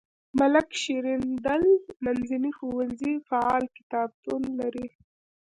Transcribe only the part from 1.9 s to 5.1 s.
منځنی ښوونځی فعال کتابتون لري.